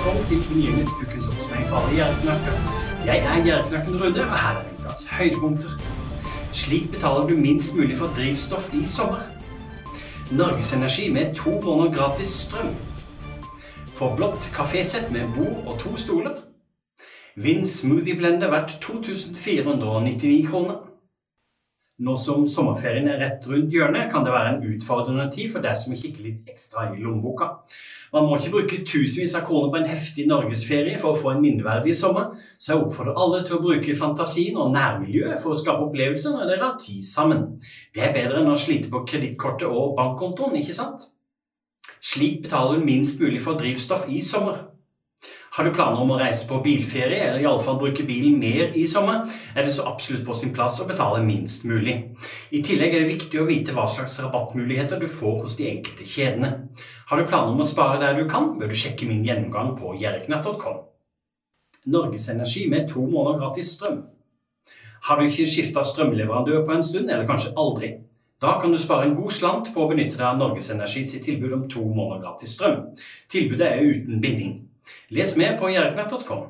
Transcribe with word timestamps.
Velkommen 0.00 0.28
til 0.28 0.44
Gnienytt 0.48 0.88
ukens 1.02 1.26
oppsummering 1.28 1.66
for 1.68 1.76
alle 1.76 1.94
gjerdeknakker. 1.94 2.52
Jeg 3.04 3.18
er 3.18 3.42
gjerdeknakken 3.44 3.98
Rune, 4.02 4.22
og 4.22 4.38
her 4.42 4.60
er 4.60 4.70
ukas 4.78 5.02
høydepunkter. 5.10 5.74
Slik 6.52 6.86
betaler 6.92 7.26
du 7.28 7.34
minst 7.36 7.74
mulig 7.76 7.98
for 7.98 8.14
drivstoff 8.16 8.70
i 8.72 8.86
sommer. 8.86 9.20
Norges 10.30 10.72
Energi 10.72 11.10
med 11.12 11.34
to 11.34 11.50
måneder 11.50 11.92
gratis 11.98 12.28
strøm. 12.28 12.72
Få 13.92 14.14
blått 14.16 14.48
kafésett 14.56 15.12
med 15.12 15.28
bord 15.36 15.68
og 15.68 15.78
to 15.84 15.92
stoler. 15.96 16.40
Vinn 17.36 17.66
smoothieblender 17.66 18.48
verdt 18.48 18.78
2499 18.80 20.48
kroner. 20.48 20.80
Nå 22.00 22.14
som 22.16 22.46
sommerferien 22.48 23.10
er 23.12 23.18
rett 23.20 23.44
rundt 23.44 23.74
hjørnet, 23.76 24.06
kan 24.08 24.24
det 24.24 24.32
være 24.32 24.54
en 24.54 24.62
utfordrende 24.70 25.26
tid 25.34 25.50
for 25.52 25.60
deg 25.60 25.76
som 25.76 25.92
kikker 25.92 26.24
litt 26.24 26.48
ekstra 26.48 26.86
i 26.94 27.02
lommeboka. 27.02 27.50
Man 28.14 28.24
må 28.24 28.38
ikke 28.38 28.54
bruke 28.54 28.78
tusenvis 28.88 29.34
av 29.36 29.44
kroner 29.44 29.68
på 29.68 29.78
en 29.82 29.90
heftig 29.90 30.24
norgesferie 30.30 30.96
for 31.02 31.12
å 31.12 31.20
få 31.20 31.34
en 31.34 31.42
minneverdig 31.44 31.92
sommer, 31.98 32.32
så 32.56 32.72
jeg 32.72 32.86
oppfordrer 32.86 33.20
alle 33.20 33.42
til 33.44 33.58
å 33.58 33.62
bruke 33.66 33.98
fantasien 33.98 34.56
og 34.56 34.72
nærmiljøet 34.72 35.44
for 35.44 35.52
å 35.52 35.60
skape 35.60 35.90
opplevelser 35.90 36.38
når 36.38 36.48
dere 36.54 36.66
har 36.70 36.80
tid 36.80 37.04
sammen. 37.04 37.44
Det 37.92 38.06
er 38.06 38.16
bedre 38.16 38.40
enn 38.40 38.48
å 38.48 38.58
slite 38.58 38.88
på 38.88 39.04
kredittkortet 39.04 39.68
og 39.68 39.92
bankkontoen, 40.00 40.56
ikke 40.62 40.78
sant? 40.80 41.10
Slik 42.00 42.40
betaler 42.46 42.80
du 42.80 42.88
minst 42.88 43.20
mulig 43.20 43.44
for 43.44 43.60
drivstoff 43.60 44.08
i 44.08 44.24
sommer. 44.24 44.70
Har 45.56 45.66
du 45.66 45.72
planer 45.74 46.00
om 46.00 46.12
å 46.14 46.18
reise 46.20 46.46
på 46.48 46.60
bilferie, 46.64 47.18
eller 47.26 47.42
iallfall 47.42 47.78
bruke 47.80 48.04
bilen 48.08 48.38
mer 48.40 48.76
i 48.78 48.86
sommer, 48.88 49.26
er 49.52 49.66
det 49.66 49.72
så 49.74 49.84
absolutt 49.90 50.22
på 50.24 50.36
sin 50.38 50.52
plass 50.56 50.78
å 50.80 50.86
betale 50.88 51.24
minst 51.26 51.66
mulig. 51.68 51.96
I 52.54 52.62
tillegg 52.64 52.94
er 52.94 53.04
det 53.04 53.16
viktig 53.16 53.40
å 53.42 53.48
vite 53.48 53.74
hva 53.76 53.88
slags 53.90 54.14
rabattmuligheter 54.22 55.02
du 55.02 55.08
får 55.10 55.42
hos 55.42 55.56
de 55.58 55.66
enkelte 55.72 56.06
kjedene. 56.06 56.52
Har 57.10 57.20
du 57.20 57.26
planer 57.26 57.52
om 57.52 57.60
å 57.60 57.66
spare 57.68 57.98
der 58.00 58.16
du 58.16 58.30
kan, 58.30 58.54
bør 58.60 58.70
du 58.70 58.78
sjekke 58.78 59.08
min 59.10 59.26
gjennomgang 59.26 59.74
på 59.80 59.96
jerknett.com. 60.00 60.86
Norges 61.90 62.30
Energi 62.30 62.64
med 62.70 62.88
to 62.88 63.02
måneder 63.02 63.42
gratis 63.42 63.74
strøm. 63.74 64.04
Har 65.08 65.18
du 65.18 65.26
ikke 65.26 65.48
skifta 65.48 65.82
strømleverandør 65.84 66.64
på 66.64 66.76
en 66.76 66.84
stund, 66.84 67.10
eller 67.10 67.26
kanskje 67.28 67.56
aldri? 67.58 67.92
Da 68.40 68.54
kan 68.60 68.72
du 68.72 68.78
spare 68.78 69.04
en 69.04 69.16
god 69.18 69.32
slant 69.36 69.74
på 69.74 69.82
å 69.84 69.88
benytte 69.90 70.16
deg 70.16 70.24
av 70.30 70.38
Norges 70.40 70.70
Energi 70.72 71.04
sitt 71.08 71.26
tilbud 71.26 71.52
om 71.52 71.68
to 71.68 71.82
måneder 71.84 72.22
gratis 72.24 72.54
strøm. 72.56 72.86
Tilbudet 73.28 73.66
er 73.66 73.84
uten 73.84 74.20
binding. 74.20 74.54
Les 75.08 75.36
mer 75.36 75.58
på 75.58 75.70
jerknatt.com. 75.72 76.46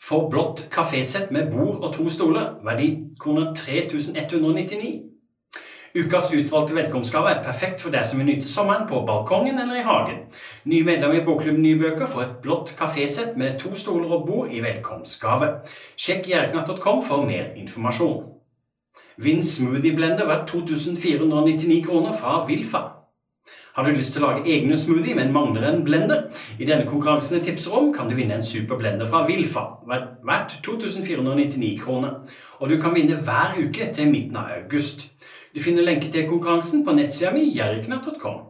For 0.00 0.30
blått 0.30 0.64
kafésett 0.72 1.30
med 1.30 1.52
bord 1.52 1.84
og 1.84 1.94
to 1.94 2.08
stoler, 2.08 2.56
verdi 2.64 2.90
kroner 3.20 3.54
3199. 3.54 5.10
Ukas 5.94 6.30
utvalgte 6.32 6.74
velkomstgave 6.74 7.30
er 7.32 7.42
perfekt 7.42 7.80
for 7.82 7.90
deg 7.90 8.04
som 8.06 8.20
vil 8.20 8.28
nyte 8.28 8.48
sommeren 8.48 8.86
på 8.86 9.00
balkongen 9.06 9.58
eller 9.58 9.80
i 9.80 9.86
hagen. 9.86 10.20
Nye 10.70 10.86
medlemmer 10.86 11.18
i 11.18 11.24
Bokklubben 11.26 11.62
Nye 11.62 11.78
Bøker 11.80 12.06
får 12.06 12.22
et 12.22 12.36
blått 12.44 12.74
kafésett 12.78 13.34
med 13.38 13.58
to 13.58 13.74
stoler 13.74 14.12
og 14.14 14.28
bord 14.28 14.54
i 14.54 14.62
velkomstgave. 14.62 15.50
Sjekk 15.98 16.30
jerknatt.com 16.30 17.02
for 17.06 17.26
mer 17.26 17.50
informasjon. 17.58 18.22
Vinn 19.18 19.42
smoothieblender 19.42 20.30
verdt 20.30 20.48
2499 20.54 21.82
kroner 21.88 22.14
fra 22.16 22.44
Wilfa. 22.46 22.99
Har 23.74 23.84
du 23.84 23.92
lyst 23.94 24.12
til 24.12 24.24
å 24.24 24.28
lage 24.30 24.50
egne 24.50 24.76
smoothie, 24.76 25.14
men 25.14 25.32
mangler 25.32 25.68
en 25.68 25.84
blender? 25.86 26.24
I 26.58 26.66
denne 26.66 26.88
konkurransen 26.88 27.38
jeg 27.38 27.46
tipser 27.52 27.76
om, 27.78 27.92
kan 27.94 28.10
du 28.10 28.16
vinne 28.18 28.34
en 28.34 28.44
superblender 28.44 29.06
fra 29.06 29.22
Wilfa, 29.28 29.62
verdt 29.86 30.56
2499 30.66 31.76
kroner. 31.78 32.18
Og 32.58 32.68
du 32.70 32.80
kan 32.82 32.94
vinne 32.94 33.20
hver 33.22 33.54
uke 33.60 33.92
til 33.94 34.10
midten 34.10 34.36
av 34.42 34.50
august. 34.58 35.06
Du 35.54 35.62
finner 35.62 35.86
lenke 35.86 36.10
til 36.10 36.26
konkurransen 36.28 36.84
på 36.86 36.94
nettsida 36.98 37.30
mi 37.34 37.46
jerknatt.com. 37.54 38.46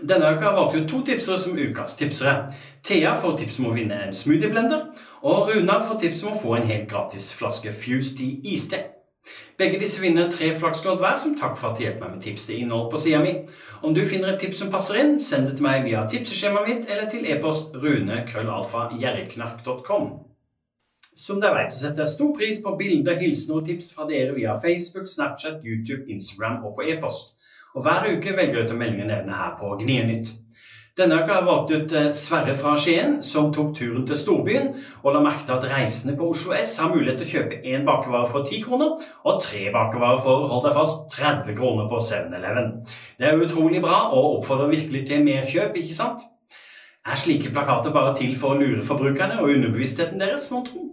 Denne 0.00 0.30
uka 0.36 0.52
har 0.52 0.76
jeg 0.76 0.86
to 0.88 1.02
tipsere 1.04 1.38
som 1.38 1.58
ukas 1.58 1.96
tipsere. 1.96 2.52
Thea 2.84 3.16
får 3.20 3.36
tips 3.40 3.58
om 3.60 3.72
å 3.72 3.74
vinne 3.76 3.98
en 4.04 4.16
smoothieblender, 4.16 4.86
og 5.24 5.50
Runar 5.50 5.84
får 5.88 6.00
tips 6.04 6.22
om 6.24 6.32
å 6.32 6.40
få 6.40 6.56
en 6.56 6.68
helt 6.68 6.88
gratis 6.92 7.32
flaske 7.36 7.72
Fused 7.72 8.20
i 8.24 8.30
iste. 8.54 8.84
Begge 9.60 9.76
disse 9.80 10.00
vinner 10.00 10.30
tre 10.32 10.46
flakslodd 10.56 11.02
hver 11.02 11.18
som 11.20 11.34
takk 11.36 11.58
for 11.60 11.68
at 11.68 11.76
de 11.76 11.82
hjelper 11.84 12.06
meg 12.06 12.14
med 12.14 12.22
tips 12.24 12.46
til 12.48 12.62
innhold 12.62 12.86
på 12.92 12.98
sida 13.02 13.18
mi. 13.20 13.32
Om 13.84 13.92
du 13.92 14.00
finner 14.08 14.28
et 14.32 14.40
tips 14.40 14.58
som 14.62 14.70
passer 14.72 14.96
inn, 15.02 15.12
send 15.20 15.44
det 15.50 15.54
til 15.58 15.66
meg 15.66 15.84
via 15.84 16.00
tipseskjemaet 16.08 16.68
mitt 16.70 16.84
eller 16.88 17.06
til 17.12 17.22
e-post 17.28 17.76
rune.krøllalfa.gjerriknark.com. 17.82 20.04
Som 21.20 21.36
dere 21.42 21.56
vet, 21.58 21.72
så 21.76 21.80
setter 21.82 22.00
jeg 22.06 22.14
stor 22.14 22.32
pris 22.38 22.58
på 22.64 22.78
bilder, 22.80 23.20
hilsener 23.20 23.60
og 23.60 23.66
tips 23.68 23.86
fra 23.92 24.04
dere 24.08 24.32
via 24.38 24.52
Facebook, 24.62 25.06
Snapchat, 25.12 25.58
YouTube, 25.60 26.08
Instagram 26.08 26.56
og 26.64 26.72
på 26.78 26.82
e-post. 26.88 27.36
Og 27.76 27.80
hver 27.84 28.08
uke 28.14 28.30
velger 28.38 28.56
jeg 28.62 28.64
ut 28.64 28.72
å 28.72 28.80
melde 28.80 29.12
nevne 29.12 29.34
her 29.42 29.52
på 29.60 29.66
Gnienytt. 29.82 30.28
Denne 31.00 31.16
uka 31.16 31.32
har 31.32 31.38
jeg 31.38 31.46
valgt 31.46 31.70
ut 31.72 31.92
eh, 31.96 32.08
Sverre 32.12 32.54
fra 32.60 32.74
Skien, 32.76 33.14
som 33.24 33.46
tok 33.56 33.70
turen 33.78 34.02
til 34.04 34.18
storbyen, 34.20 34.66
og 35.00 35.14
la 35.14 35.22
merke 35.24 35.46
til 35.48 35.54
at 35.54 35.64
reisende 35.70 36.12
på 36.18 36.26
Oslo 36.34 36.52
S 36.52 36.74
har 36.82 36.90
mulighet 36.92 37.22
til 37.22 37.28
å 37.28 37.30
kjøpe 37.30 37.60
én 37.72 37.86
bakevare 37.86 38.28
for 38.28 38.44
10 38.44 38.66
kroner 38.66 39.06
og 39.24 39.38
tre 39.40 39.62
bakevarer 39.72 40.20
for 40.20 40.44
hold 40.50 40.66
deg 40.66 40.76
fast 40.76 41.06
30 41.14 41.56
kroner 41.56 41.88
på 41.88 42.02
7-Eleven. 42.04 42.68
Det 43.16 43.30
er 43.30 43.40
utrolig 43.46 43.80
bra 43.80 44.02
og 44.10 44.36
oppfordrer 44.42 44.74
virkelig 44.74 45.06
til 45.08 45.24
mer 45.24 45.48
kjøp, 45.48 45.80
ikke 45.80 45.96
sant? 45.96 46.26
Er 47.08 47.16
slike 47.16 47.54
plakater 47.54 47.96
bare 47.96 48.12
til 48.20 48.36
for 48.36 48.52
å 48.52 48.60
lure 48.60 48.84
forbrukerne 48.84 49.40
og 49.40 49.54
underbevisstheten 49.54 50.20
deres, 50.20 50.50
mon 50.52 50.68
tro? 50.68 50.84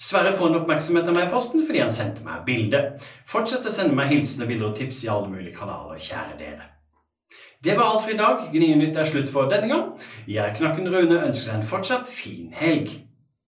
Sverre 0.00 0.34
får 0.34 0.50
en 0.50 0.58
oppmerksomhet 0.64 1.06
av 1.06 1.14
meg 1.14 1.28
i 1.28 1.32
posten 1.36 1.62
fordi 1.68 1.84
han 1.84 1.94
sendte 1.94 2.26
meg 2.26 2.42
bilde. 2.50 2.82
Fortsett 3.30 3.70
å 3.70 3.76
sende 3.78 3.94
meg 3.94 4.10
hilsener, 4.10 4.50
bilder 4.50 4.72
og 4.72 4.76
tips 4.80 5.04
i 5.06 5.14
alle 5.14 5.30
mulige 5.30 5.54
kanaler, 5.60 6.02
kjære 6.02 6.38
dere. 6.40 6.70
Det 7.64 7.76
var 7.76 7.82
alt 7.82 8.02
for 8.02 8.10
i 8.10 8.16
dag. 8.16 8.46
Gnienytt 8.52 8.96
er 8.96 9.04
slutt 9.04 9.28
for 9.28 9.50
denne 9.50 9.68
gang. 9.68 9.88
Jeg, 10.28 10.54
Knakken 10.56 10.88
Rune, 10.88 11.18
ønsker 11.26 11.50
deg 11.50 11.58
en 11.60 11.66
fortsatt 11.68 12.08
fin 12.08 12.54
helg. 12.56 12.94